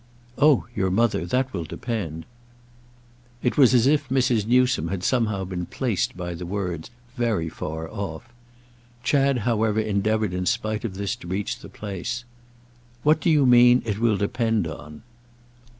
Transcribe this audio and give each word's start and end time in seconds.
"Oh 0.39 0.65
your 0.75 0.89
mother—that 0.89 1.53
will 1.53 1.63
depend." 1.63 2.25
It 3.43 3.55
was 3.55 3.75
as 3.75 3.85
if 3.85 4.09
Mrs. 4.09 4.47
Newsome 4.47 4.87
had 4.87 5.03
somehow 5.03 5.43
been 5.43 5.67
placed 5.67 6.17
by 6.17 6.33
the 6.33 6.43
words 6.47 6.89
very 7.17 7.49
far 7.49 7.87
off. 7.87 8.27
Chad 9.03 9.37
however 9.45 9.79
endeavoured 9.79 10.33
in 10.33 10.47
spite 10.47 10.83
of 10.83 10.95
this 10.95 11.15
to 11.17 11.27
reach 11.27 11.59
the 11.59 11.69
place. 11.69 12.23
"What 13.03 13.21
do 13.21 13.29
you 13.29 13.45
mean 13.45 13.83
it 13.85 13.99
will 13.99 14.17
depend 14.17 14.65
on?" 14.65 15.03